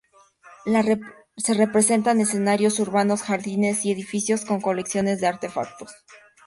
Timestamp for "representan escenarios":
1.53-2.79